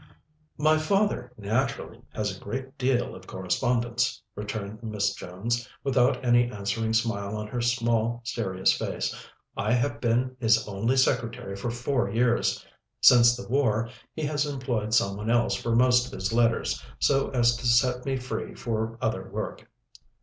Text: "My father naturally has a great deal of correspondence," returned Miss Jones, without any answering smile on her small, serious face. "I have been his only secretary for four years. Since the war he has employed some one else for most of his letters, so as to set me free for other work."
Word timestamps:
"My 0.57 0.79
father 0.79 1.31
naturally 1.37 2.01
has 2.15 2.35
a 2.35 2.39
great 2.39 2.75
deal 2.79 3.13
of 3.13 3.27
correspondence," 3.27 4.19
returned 4.33 4.81
Miss 4.81 5.13
Jones, 5.13 5.69
without 5.83 6.25
any 6.25 6.49
answering 6.51 6.93
smile 6.93 7.37
on 7.37 7.45
her 7.45 7.61
small, 7.61 8.21
serious 8.23 8.75
face. 8.75 9.13
"I 9.55 9.73
have 9.73 10.01
been 10.01 10.35
his 10.39 10.67
only 10.67 10.97
secretary 10.97 11.55
for 11.55 11.69
four 11.69 12.09
years. 12.09 12.65
Since 12.99 13.37
the 13.37 13.47
war 13.47 13.89
he 14.15 14.23
has 14.23 14.47
employed 14.47 14.95
some 14.95 15.17
one 15.17 15.29
else 15.29 15.53
for 15.53 15.75
most 15.75 16.07
of 16.07 16.13
his 16.13 16.33
letters, 16.33 16.83
so 16.97 17.29
as 17.29 17.55
to 17.57 17.67
set 17.67 18.03
me 18.03 18.17
free 18.17 18.55
for 18.55 18.97
other 19.03 19.29
work." 19.29 19.69